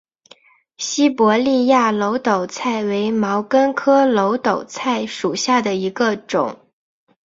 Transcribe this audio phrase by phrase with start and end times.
[0.77, 6.57] 西伯利亚耧斗菜为毛茛科耧斗菜属下的一个种。